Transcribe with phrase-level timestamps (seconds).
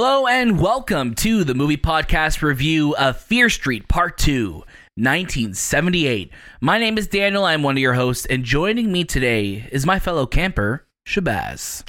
[0.00, 4.52] Hello and welcome to the movie podcast review of Fear Street Part 2,
[4.94, 6.30] 1978.
[6.60, 9.98] My name is Daniel, I'm one of your hosts, and joining me today is my
[9.98, 11.82] fellow camper, Shahbaz.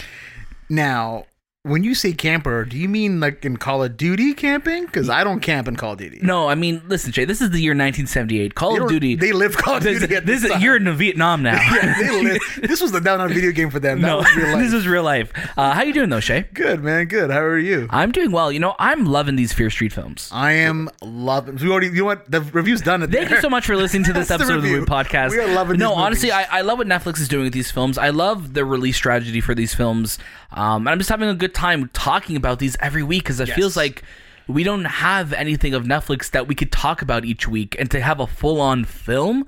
[0.72, 1.26] Now,
[1.64, 4.86] when you say camper, do you mean like in Call of Duty camping?
[4.86, 6.20] Because I don't camp in Call of Duty.
[6.22, 8.56] No, I mean, listen, Jay, this is the year 1978.
[8.56, 9.16] Call They of don't- Duty.
[9.16, 10.16] They live Call of this, Duty.
[10.16, 10.62] At this this is, time.
[10.62, 11.60] you're in Vietnam now.
[11.70, 14.00] Yeah, they live- this was the down on video game for them.
[14.00, 14.64] That no, was real life.
[14.64, 15.34] this is real life.
[15.58, 16.46] Uh, how you doing though, Shay?
[16.54, 17.08] good, man.
[17.08, 17.30] Good.
[17.30, 17.88] How are you?
[17.90, 18.54] I'm doing well.
[18.54, 20.30] You know, I'm loving these Fear Street films.
[20.32, 21.58] I am loving.
[21.58, 21.88] We already.
[21.88, 22.32] You know what?
[22.32, 23.04] The review's done.
[23.04, 24.86] It Thank you so much for listening to this That's the episode of the review.
[24.86, 25.32] Podcast.
[25.32, 26.32] We are loving No, these honestly.
[26.32, 27.98] I, I love what Netflix is doing with these films.
[27.98, 30.18] I love the release strategy for these films.
[30.52, 33.48] Um, and I'm just having a good time talking about these every week because it
[33.50, 33.58] Yes.
[33.58, 34.04] feels like
[34.48, 37.76] we don't have anything of Netflix that we could talk about each week.
[37.80, 39.46] And to have a full on film,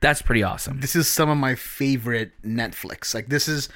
[0.00, 0.80] that's pretty awesome.
[0.80, 3.14] This is some of my favorite Netflix.
[3.14, 3.68] Like this is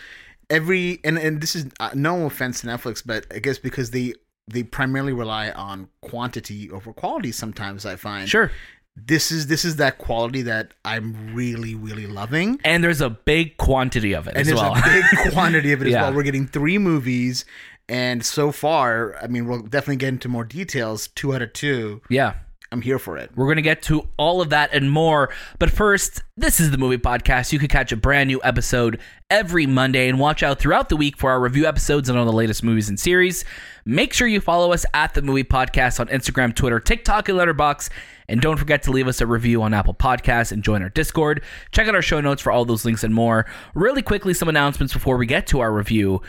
[0.51, 4.15] every and and this is uh, no offense to Netflix, but I guess because they
[4.49, 7.33] they primarily rely on quantity over quality.
[7.33, 8.51] Sometimes I find Sure.
[8.97, 12.59] This is this is that quality that I'm really really loving.
[12.65, 14.75] And there's a big quantity of it and as there's well.
[14.75, 16.15] a big quantity of it as well.
[16.15, 17.45] We're getting three movies,
[17.89, 21.09] and so far, I mean, we'll definitely get into more details.
[21.09, 22.01] Two out of two.
[22.09, 22.35] yeah.
[22.73, 23.31] I'm here for it.
[23.37, 25.31] We're going to get to all of that and more.
[25.61, 27.53] But first, this is the movie podcast.
[27.53, 31.17] You can catch a brand new episode every Monday and watch out throughout the week
[31.17, 33.45] for our review episodes and all the latest movies and series.
[33.85, 37.91] Make sure you follow us at the movie podcast on Instagram, Twitter, TikTok, and Letterboxd.
[38.29, 41.43] And don't forget to leave us a review on Apple Podcasts and join our Discord.
[41.73, 43.47] Check out our show notes for all those links and more.
[43.75, 46.23] Really quickly, some announcements before we get to our review.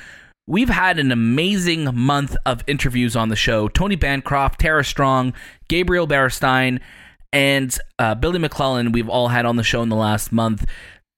[0.47, 3.67] We've had an amazing month of interviews on the show.
[3.67, 5.33] Tony Bancroft, Tara Strong,
[5.67, 6.79] Gabriel Beristain,
[7.33, 8.91] and uh, Billy MacLellan.
[8.91, 10.65] We've all had on the show in the last month.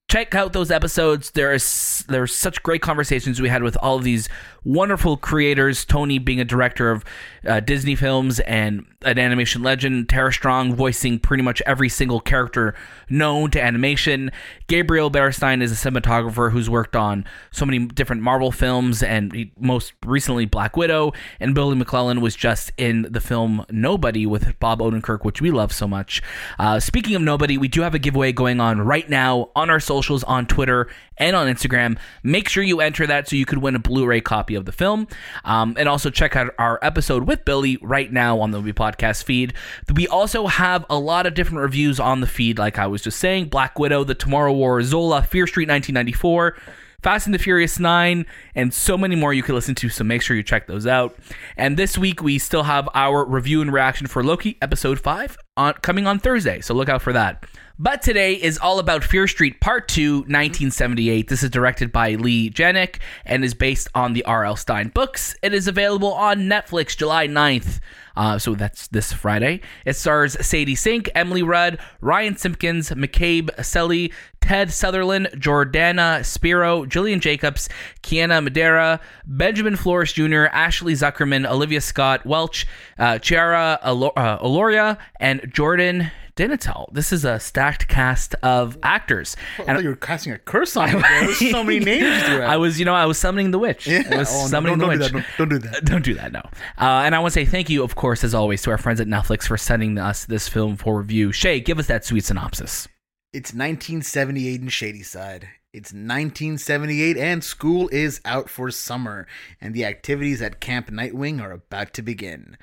[0.09, 1.31] Check out those episodes.
[1.31, 4.27] There is there's such great conversations we had with all of these
[4.63, 5.85] wonderful creators.
[5.85, 7.03] Tony being a director of
[7.47, 10.09] uh, Disney films and an animation legend.
[10.09, 12.75] Tara Strong voicing pretty much every single character
[13.09, 14.31] known to animation.
[14.67, 19.51] Gabriel Beristain is a cinematographer who's worked on so many different Marvel films and he,
[19.57, 21.13] most recently Black Widow.
[21.39, 25.71] And Billy MacLellan was just in the film Nobody with Bob Odenkirk, which we love
[25.71, 26.21] so much.
[26.57, 29.79] Uh, speaking of Nobody, we do have a giveaway going on right now on our
[29.79, 30.87] socials on Twitter
[31.17, 31.97] and on Instagram.
[32.23, 35.07] Make sure you enter that so you could win a Blu-ray copy of the film.
[35.45, 39.23] Um, and also check out our episode with Billy right now on the Movie Podcast
[39.23, 39.53] feed.
[39.93, 43.19] We also have a lot of different reviews on the feed, like I was just
[43.19, 46.57] saying: Black Widow, The Tomorrow War, Zola, Fear Street 1994.
[47.01, 50.21] Fast and the Furious 9, and so many more you can listen to, so make
[50.21, 51.17] sure you check those out.
[51.55, 55.73] And this week, we still have our review and reaction for Loki episode 5 on,
[55.75, 57.45] coming on Thursday, so look out for that.
[57.81, 61.29] But today is all about Fear Street Part 2, 1978.
[61.29, 64.57] This is directed by Leigh Janiak and is based on the R.L.
[64.57, 65.33] Stine books.
[65.41, 67.79] It is available on Netflix July 9th.
[68.17, 69.61] Uh, so that's this Friday.
[69.85, 74.11] It stars Sadie Sink, Emily Rudd, Ryan Simpkins, McCabe Slye,
[74.41, 77.69] Ted Sutherland, Jordana Spiro, Gillian Jacobs,
[78.03, 82.67] Kiana Madeira, Benjamin Flores Jr., Ashley Zukerman, Olivia Scott Welch,
[82.97, 86.91] uh, Chiara Alo- uh, and Jordan DiNatale.
[86.93, 89.35] This is a stacked cast of actors.
[89.59, 91.01] I thought you were casting a curse on me.
[91.01, 92.23] There was so many names.
[92.23, 93.85] I was, you know, I was summoning the witch.
[93.87, 94.03] Yeah.
[94.09, 95.25] I was Oh, no, summoning don't, the don't do witch.
[95.25, 95.37] that.
[95.37, 95.85] Don't, don't do that.
[95.89, 96.39] Don't do that, no.
[96.77, 99.01] Uh, and I want to say thank you, of course, as always, to our friends
[99.01, 101.31] at Netflix for sending us this film for review.
[101.31, 102.87] Shay, give us that sweet synopsis.
[103.33, 105.49] It's 1978 in Shadyside.
[105.73, 109.27] It's 1978 and school is out for summer,
[109.61, 112.57] and the activities at Camp Nightwing are about to begin.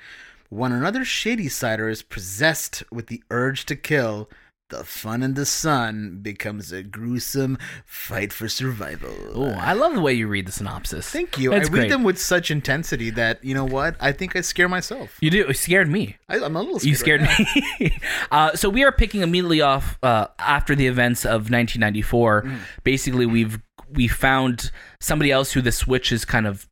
[0.49, 4.29] When another Shadysider is possessed with the urge to kill,
[4.69, 9.13] the fun in the sun becomes a gruesome fight for survival.
[9.33, 11.09] Oh, I love the way you read the synopsis.
[11.09, 11.53] Thank you.
[11.53, 11.89] It's I read great.
[11.89, 13.95] them with such intensity that, you know what?
[13.99, 15.17] I think I scare myself.
[15.21, 15.47] You do.
[15.47, 16.17] It scared me.
[16.27, 16.89] I, I'm a little scared.
[16.89, 17.47] You scared right
[17.79, 17.97] me.
[18.31, 22.43] uh, so we are picking immediately off uh, after the events of 1994.
[22.43, 22.59] Mm.
[22.83, 23.59] Basically, we've
[23.89, 26.67] we found somebody else who the switch is kind of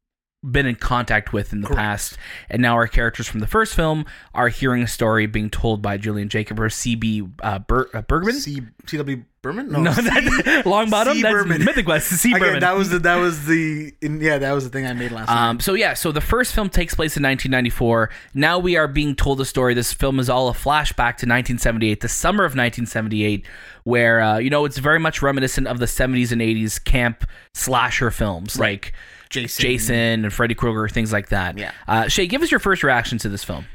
[0.51, 1.79] been in contact with in the Correct.
[1.79, 2.17] past,
[2.49, 5.97] and now our characters from the first film are hearing a story being told by
[5.97, 8.35] Julian Jacob or CB uh, Ber- uh, Bergman.
[8.35, 8.61] C.
[8.85, 9.23] C.W.
[9.41, 9.71] Berman?
[9.71, 11.13] no, C- that, Long Bottom.
[11.15, 11.21] C.
[11.21, 11.63] That's Berman.
[11.65, 12.07] Mythic West.
[12.09, 12.31] C.
[12.33, 12.59] Okay, Berman.
[12.61, 15.59] that was the that was the yeah that was the thing I made last Um,
[15.59, 18.09] so yeah, so the first film takes place in 1994.
[18.33, 19.73] Now we are being told a story.
[19.75, 23.45] This film is all a flashback to 1978, the summer of 1978,
[23.83, 28.09] where uh, you know it's very much reminiscent of the 70s and 80s camp slasher
[28.11, 28.93] films like
[29.29, 29.61] Jason.
[29.61, 31.57] Jason and Freddy Krueger, things like that.
[31.57, 31.71] Yeah.
[31.87, 33.65] Uh, Shay, give us your first reaction to this film.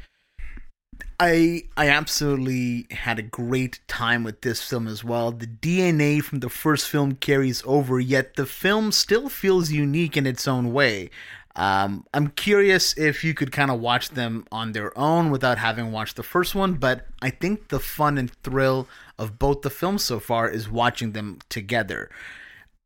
[1.19, 5.31] I I absolutely had a great time with this film as well.
[5.31, 10.25] The DNA from the first film carries over, yet the film still feels unique in
[10.25, 11.11] its own way.
[11.55, 15.91] Um, I'm curious if you could kind of watch them on their own without having
[15.91, 18.87] watched the first one, but I think the fun and thrill
[19.19, 22.09] of both the films so far is watching them together.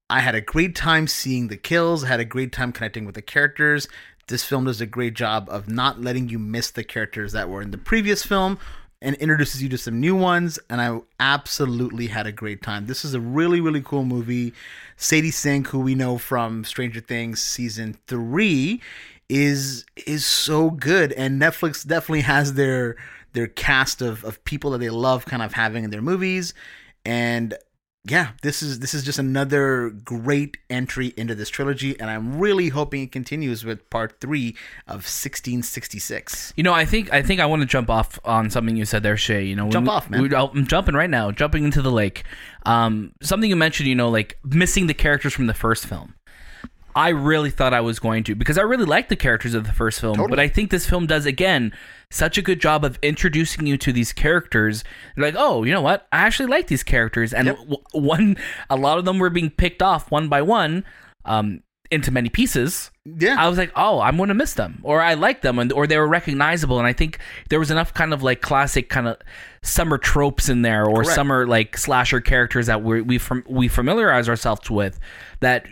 [0.10, 3.16] I had a great time seeing the kills, I had a great time connecting with
[3.16, 3.88] the characters.
[4.28, 7.62] This film does a great job of not letting you miss the characters that were
[7.62, 8.58] in the previous film
[9.02, 13.06] and introduces you to some new ones and i absolutely had a great time this
[13.06, 14.54] is a really really cool movie
[14.98, 18.82] sadie sink who we know from stranger things season three
[19.28, 22.96] is is so good and netflix definitely has their
[23.34, 26.54] their cast of, of people that they love kind of having in their movies
[27.06, 27.54] and
[28.08, 32.70] yeah, this is this is just another great entry into this trilogy, and I'm really
[32.70, 34.56] hoping it continues with part three
[34.88, 36.54] of 1666.
[36.56, 39.04] You know, I think I think I want to jump off on something you said
[39.04, 39.44] there, Shay.
[39.44, 40.22] You know, Jump we- off, man.
[40.22, 42.24] we- I'm jumping right now, jumping into the lake.
[42.66, 46.14] Um, something you mentioned, you know, like missing the characters from the first film.
[46.98, 49.74] I really thought I was going to because I really liked the characters of the
[49.74, 50.30] first film, Totally.
[50.30, 51.74] but I think this film does again
[52.10, 54.84] such a good job of introducing you to these characters.
[55.18, 56.08] You're like, oh, you know what?
[56.14, 57.58] I actually like these characters, and Yep.
[57.58, 58.38] w- one,
[58.70, 60.86] a lot of them were being picked off one by one,
[61.26, 61.62] um,
[61.92, 62.92] into many pieces.
[63.06, 65.72] Yeah, I was like, oh, I'm going to miss them, or I like them, and
[65.74, 67.20] or they were recognizable, and I think
[67.50, 69.18] there was enough kind of like classic kind of
[69.62, 71.10] summer tropes in there, or Correct.
[71.16, 74.98] summer like slasher characters that we we fam- we familiarize ourselves with
[75.42, 75.66] that.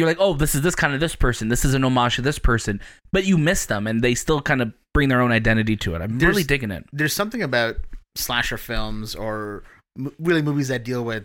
[0.00, 1.48] You're like, oh, this is this kind of this person.
[1.48, 2.80] This is an homage to this person,
[3.12, 6.02] but you miss them, and they still kind of bring their own identity to it.
[6.02, 6.84] I'm There's- really digging it.
[6.92, 7.76] there's something about
[8.16, 9.62] slasher films or
[9.96, 11.24] m- really movies that deal with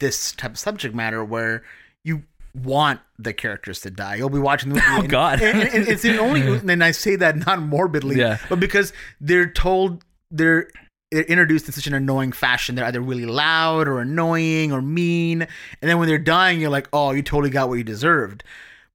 [0.00, 1.62] this type of subject matter where
[2.04, 2.22] you
[2.54, 4.14] want the characters to die.
[4.14, 4.86] You'll be watching the movie.
[4.90, 5.42] Oh, and- God.
[5.42, 6.40] and, and it's the only,
[6.72, 8.38] and I say that not morbidly, Yeah.
[8.48, 10.68] but because they're told they're
[11.10, 12.74] they're introduced in such an annoying fashion.
[12.74, 15.48] They're either really loud or annoying or mean, and
[15.90, 18.42] then when they're dying, you're like, oh, you totally got what you deserved.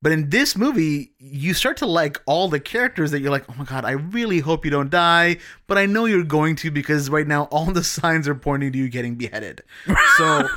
[0.04, 3.54] But in this movie, you start to like all the characters that you're like, oh
[3.58, 5.38] my god, I really hope you don't die,
[5.68, 8.78] but I know you're going to because right now all the signs are pointing to
[8.78, 9.62] you getting beheaded.
[10.18, 10.48] So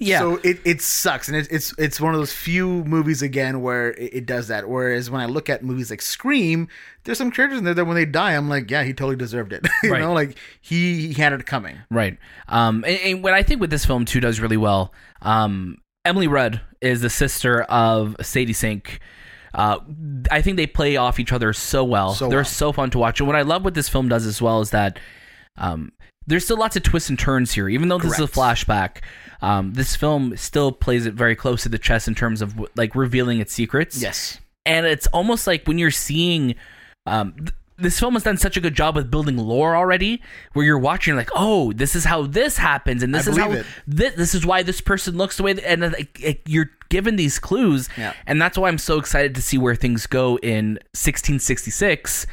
[0.00, 3.62] Yeah, so it, it sucks, and it's it's it's one of those few movies again
[3.62, 4.68] where it, it does that.
[4.68, 6.68] Whereas when I look at movies like Scream,
[7.02, 9.52] there's some characters in there that when they die, I'm like, yeah, he totally deserved
[9.52, 9.66] it.
[9.82, 10.00] you Right.
[10.00, 11.78] know, like he he had it coming.
[11.90, 12.16] Right.
[12.48, 14.92] Um, and, and what I think with this film too does really well.
[15.20, 19.00] Um, Emily Rudd is the sister of Sadie Sink.
[19.54, 19.78] Uh,
[20.30, 22.12] I think they play off each other so well.
[22.14, 22.44] So They're well.
[22.44, 23.18] so fun to watch.
[23.20, 24.98] And what I love what this film does as well is that
[25.56, 25.90] um,
[26.26, 27.68] there's still lots of twists and turns here.
[27.68, 28.98] Even though this is a flashback,
[29.40, 32.94] um, this film still plays it very close to the chest in terms of like
[32.94, 34.38] revealing its secrets Yes.
[34.66, 36.54] and it's almost like when you're seeing
[37.06, 40.20] um th- this film has done such a good job with building lore already
[40.52, 43.52] where you're watching like oh this is how this happens and this I is how
[43.52, 43.66] it.
[43.86, 47.16] this, this is why this person looks the way that, and like, it- you're given
[47.16, 48.14] these clues Yeah.
[48.26, 52.26] and that's why i'm so excited to see where things go in 1666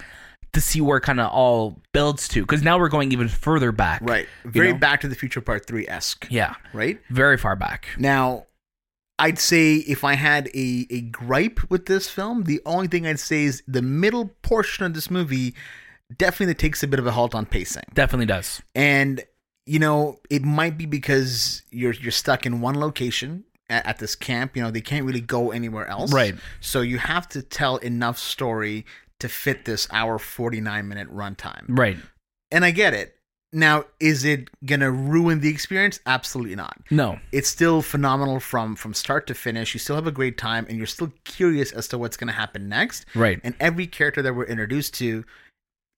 [0.54, 4.00] to see where kind of all builds to because now we're going even further back
[4.04, 4.28] Right.
[4.46, 4.80] you Very know?
[4.80, 6.28] Back to the Future Part Three esque.
[6.30, 7.00] yeah Right.
[7.10, 8.46] very far back Now,
[9.18, 13.20] I'd say if I had a, a gripe with this film, the only thing I'd
[13.20, 15.56] say is the middle portion of this movie
[16.18, 17.84] definitely takes a bit of a halt on pacing.
[17.94, 19.24] definitely does And
[19.66, 24.16] you know, it might be because you're you're stuck in one location at, at this
[24.16, 24.56] camp.
[24.56, 26.14] You know, they can't really go anywhere else.
[26.14, 26.36] Right.
[26.60, 28.86] So you have to tell enough story
[29.20, 31.66] to fit this hour forty nine minute runtime.
[31.70, 31.98] right
[32.52, 33.15] And I get it.
[33.56, 36.00] Now, is it gonna ruin the experience?
[36.06, 39.74] Absolutely not no it's still phenomenal from from start to finish.
[39.74, 42.34] You still have a great time, and you're still curious as to what's going to
[42.34, 43.06] happen next.
[43.16, 45.24] right And every character that we're introduced to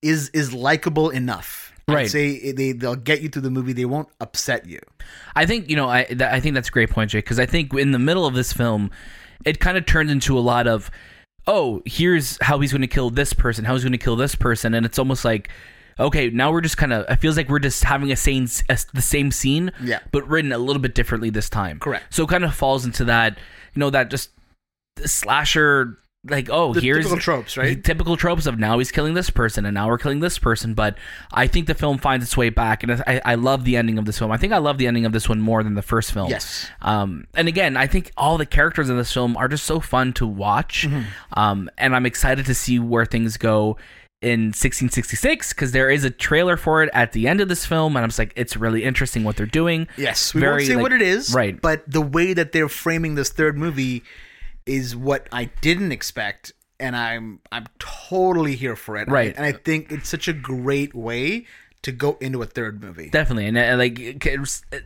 [0.01, 1.73] is is likable enough.
[1.87, 1.99] Right.
[1.99, 3.73] I'd say they they'll get you through the movie.
[3.73, 4.79] They won't upset you.
[5.35, 7.45] I think you know I th- I think that's a great point, Jake, because I
[7.45, 8.91] think in the middle of this film,
[9.45, 10.91] it kind of turns into a lot of,
[11.47, 14.35] oh, here's how he's going to kill this person, how he's going to kill this
[14.35, 15.49] person, and it's almost like,
[15.99, 17.05] okay, now we're just kind of.
[17.09, 19.99] It feels like we're just having a same a, the same scene, Yeah.
[20.11, 21.79] but written a little bit differently this time.
[21.79, 22.05] Correct.
[22.13, 23.37] So it kind of falls into that,
[23.73, 24.29] you know, that just
[25.05, 25.97] slasher.
[26.29, 27.81] Like oh, The here's typical tropes, right?
[27.81, 30.73] typical tropes of now he's killing this person and now we're killing this person.
[30.73, 30.97] But
[31.31, 34.03] I think the film finds its way back, and I, I love the ending of
[34.03, 34.31] this film.
[34.31, 36.29] I think I love the ending of this one more than the first film.
[36.29, 36.69] Yes.
[36.81, 40.11] Um, and again, I think all the characters in this film are just so fun
[40.13, 40.85] to watch.
[40.89, 41.39] Mm-hmm.
[41.39, 43.77] Um, and I'm excited to see where things go
[44.21, 47.95] in 1666 because there is a trailer for it at the end of this film,
[47.95, 49.87] and I'm just like, it's really interesting what they're doing.
[49.97, 51.59] Yes, we Very, won't say like- what it is, right.
[51.61, 54.03] But the way that they're framing this third movie
[54.65, 59.07] is what I didn't expect, and I'm I'm totally here for it.
[59.07, 59.35] Right.
[59.35, 61.45] and I think it's such a great way
[61.83, 63.09] to go into a third movie.
[63.09, 64.79] Definitely, and uh, like uh,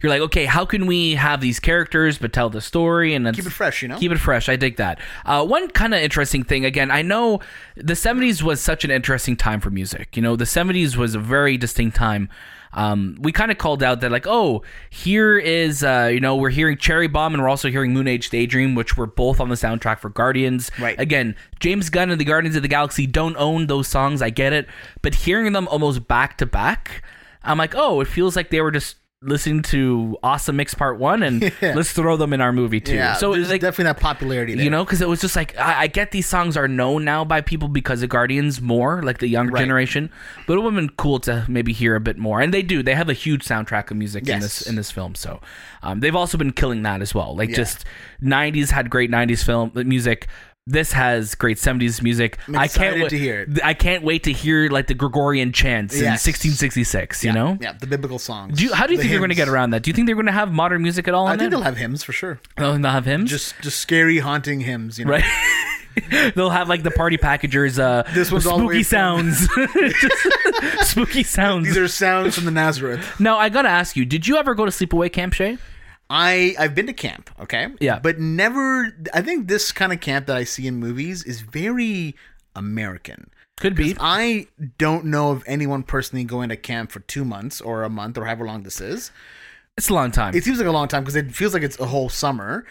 [0.00, 3.46] you're like, okay, how can we have these characters but tell the story and Keep
[3.46, 3.98] it fresh, you know.
[3.98, 4.48] Keep it fresh.
[4.48, 5.00] I dig that.
[5.24, 6.64] Uh, one kind of interesting thing.
[6.64, 7.40] Again, I know
[7.76, 10.16] the '70s was such an interesting time for music.
[10.16, 12.28] You know, the '70s was a very distinct time.
[12.74, 16.50] Um, we kind of called out that like, oh, here is, uh, you know, we're
[16.50, 19.54] hearing Cherry Bomb and we're also hearing Moon Age Daydream, which were both on the
[19.54, 20.70] soundtrack for Guardians.
[20.78, 20.98] Right.
[20.98, 24.20] Again, James Gunn and the Guardians of the Galaxy don't own those songs.
[24.20, 24.66] I get it,
[25.02, 27.02] but hearing them almost back to back,
[27.44, 31.22] I'm like, oh, it feels like they were just listening to Awesome Mix Part One,
[31.22, 31.74] and Yeah.
[31.74, 32.94] let's throw them in our movie too.
[32.94, 34.64] yeah, so it's like, definitely that popularity there.
[34.64, 37.24] you know, because it was just like I, I get these songs are known now
[37.24, 39.60] by people because of Guardians more, like the younger Right.
[39.60, 40.10] generation.
[40.46, 42.82] But it would have been cool to maybe hear a bit more, and they do.
[42.82, 45.40] They have a huge soundtrack of music in this in this film, so
[45.82, 47.34] um, they've also been killing that as well.
[47.36, 47.56] Like Yeah.
[47.56, 47.84] just
[48.22, 50.28] '90s had great '90s film uh, music.
[50.66, 52.38] This has great '70s music.
[52.48, 53.62] I'm I can't wait to hear it.
[53.62, 56.26] I can't wait to hear like the Gregorian chants in Yes.
[56.26, 57.22] 1666.
[57.22, 57.58] You yeah, know.
[57.60, 58.56] yeah, the biblical songs.
[58.56, 59.46] Do you, how do you the think they're going to hymns.
[59.46, 59.82] get around that?
[59.82, 61.26] Do you think they're going to have modern music at all?
[61.26, 62.40] I in think they'll have hymns for sure.
[62.56, 63.28] Oh, they'll have hymns.
[63.28, 64.98] Just just scary, haunting hymns.
[64.98, 65.24] You know, right?
[66.34, 67.78] They'll have like the party packagers.
[67.78, 69.48] Uh, This one's all the spooky from- sounds.
[70.00, 71.66] Just spooky sounds.
[71.68, 73.20] These are sounds from the Nazareth.
[73.20, 75.58] now I gotta ask you: Did you ever go to sleepaway camp, Shay?
[76.10, 77.68] I I've been to camp, okay?
[77.80, 77.98] Yeah.
[77.98, 82.14] But never I think this kind of camp that I see in movies is very
[82.54, 83.30] American.
[83.58, 83.96] Could be.
[84.00, 88.18] I don't know of anyone personally going to camp for 2 months or a month
[88.18, 89.10] or however long this is.
[89.76, 90.34] It's a long time.
[90.34, 92.64] It seems like a long time because it feels like it's a whole summer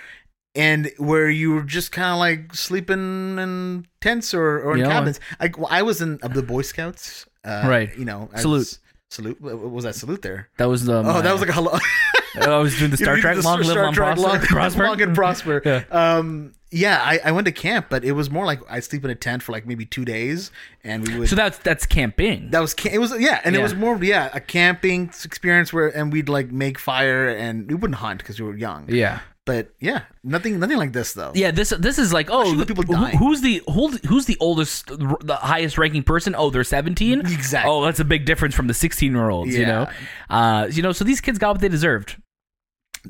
[0.56, 4.90] and where you were just kind of like sleeping in tents or, or in Yeah.
[4.90, 5.20] cabins.
[5.40, 7.98] Like well, I was in of the Boy Scouts, uh, Right.
[7.98, 8.58] You know, I Salute.
[8.60, 9.40] was- salute.
[9.42, 10.50] What what was that salute there?
[10.58, 10.98] that was the.
[10.98, 11.78] Oh, that was like a hello.
[12.42, 13.36] I was doing the Star Trek.
[13.38, 14.28] the Long live, Star long Trek, prosper.
[14.30, 14.84] long, prosper.
[14.86, 15.62] long and prosper.
[15.64, 15.84] Yeah.
[15.92, 19.12] Um, yeah, I, I went to camp, but it was more like I sleep in
[19.12, 20.50] a tent for like maybe two days,
[20.84, 21.30] and we would.
[21.30, 22.50] So that's that's camping.
[22.50, 23.60] that was it was yeah, and Yeah.
[23.62, 27.76] it was more yeah a camping experience where and we'd like make fire and we
[27.76, 28.86] wouldn't hunt because we were young.
[28.90, 29.20] yeah.
[29.46, 31.34] But yeah, nothing nothing like this though.
[31.36, 35.36] Yeah, this this is like oh, the- people who- who's the who's the oldest, the
[35.36, 36.34] highest ranking person?
[36.34, 37.20] Oh, they're seventeen.
[37.20, 37.70] Exactly.
[37.70, 39.54] Oh, that's a big difference from the sixteen year olds.
[39.54, 39.90] You know,
[40.30, 40.94] uh, you know.
[40.94, 42.16] So these kids got what they deserved.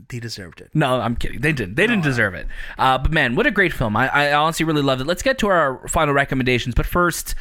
[0.09, 0.71] They deserved it.
[0.73, 1.41] No, I'm kidding.
[1.41, 1.75] They didn't.
[1.75, 2.47] They didn't deserve it.
[2.77, 3.95] Uh, but man, what a great film!
[3.95, 5.07] I, I honestly really loved it.
[5.07, 6.73] Let's get to our final recommendations.
[6.73, 7.35] But first,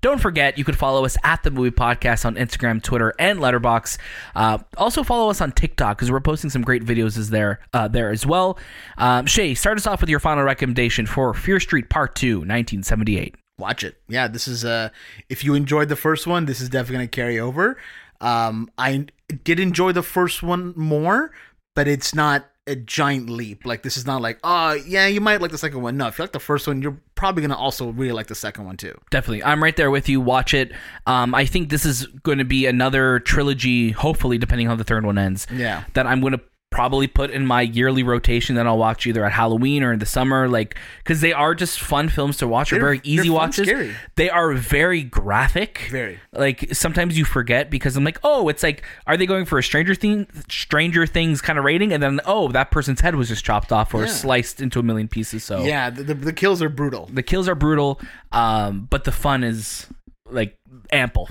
[0.00, 3.98] don't forget you could follow us at the Movie Podcast on Instagram, Twitter, and Letterboxd.
[4.34, 7.86] Uh, also follow us on TikTok because we're posting some great videos as there uh,
[7.86, 8.58] there as well.
[8.96, 13.34] Um, Shay, start us off with your final recommendation for Fear Street Part Two, 1978.
[13.58, 14.00] Watch it.
[14.08, 14.88] Yeah, this is uh
[15.28, 17.76] if you enjoyed the first one, this is definitely gonna carry over.
[18.22, 19.06] Um, I
[19.44, 21.32] did enjoy the first one more,
[21.80, 23.64] but it's not a giant leap.
[23.64, 25.96] Like this is not like, oh yeah, you might like the second one.
[25.96, 28.66] No, if you like the first one, you're probably gonna also really like the second
[28.66, 29.00] one too.
[29.10, 29.42] Definitely.
[29.44, 30.20] I'm right there with you.
[30.20, 30.72] Watch it.
[31.06, 34.84] Um, I think this is going to be another trilogy, hopefully, depending on how the
[34.84, 35.46] third one ends.
[35.50, 35.84] Yeah.
[35.94, 39.32] That I'm going to probably put in my yearly rotation that I'll watch either at
[39.32, 40.48] Halloween or in the summer.
[40.48, 42.70] Like, because they are just fun films to watch.
[42.70, 43.66] They're, very easy fun, watches.
[43.66, 43.94] scary.
[44.14, 45.88] They are very graphic.
[45.90, 46.20] Very.
[46.32, 49.62] Like, sometimes you forget because I'm like, oh, it's like, are they going for a
[49.64, 51.92] Stranger, thing, Stranger Things kind of rating?
[51.92, 54.06] And then, oh, that person's head was just chopped off or Yeah.
[54.08, 55.42] sliced into a million pieces.
[55.42, 57.10] So, Yeah, the, the, the kills are brutal.
[57.12, 58.00] the kills are brutal,
[58.30, 59.88] um, but the fun is
[60.30, 60.56] like
[60.92, 61.28] ample.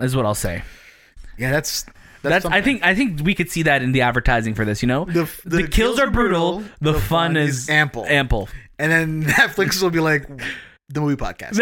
[0.00, 0.62] Is what I'll say.
[1.36, 1.84] Yeah, that's
[2.22, 4.82] That's, that's, I think I think we could see that in the advertising for this.
[4.82, 8.04] You know, The- the, the kills, are brutal, the, fun, is, ample.
[8.06, 8.48] Ample,
[8.78, 10.26] And then Netflix will be like
[10.88, 11.58] the movie podcast.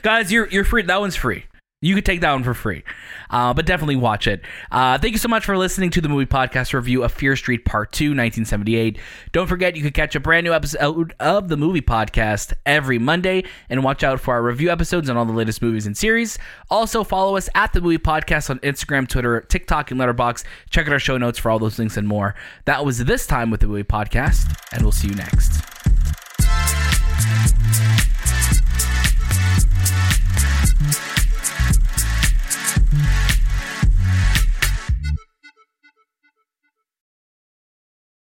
[0.02, 0.82] guys, you're you're free.
[0.82, 1.44] That one's free.
[1.84, 2.82] You could take that one for free,
[3.28, 4.40] uh, but definitely watch it.
[4.72, 7.66] Uh, thank you so much for listening to the movie podcast review of Fear Street
[7.66, 8.98] Part 2, 1978.
[9.32, 13.44] Don't forget, you can catch a brand new episode of the movie podcast every Monday
[13.68, 16.38] and watch out for our review episodes on all the latest movies and series.
[16.70, 20.44] Also, follow us at the movie podcast on Instagram, Twitter, TikTok, and Letterboxd.
[20.70, 22.34] Check out our show notes for all those links and more.
[22.64, 25.60] That was this time with the movie podcast, and we'll see you next.